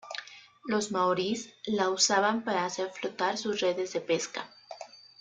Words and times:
Los 0.65 0.89
maoríes 0.91 1.53
la 1.67 1.91
usaban 1.91 2.43
para 2.43 2.65
hacer 2.65 2.89
flotar 2.89 3.37
sus 3.37 3.59
redes 3.59 3.93
de 3.93 4.01
pesca. 4.01 4.49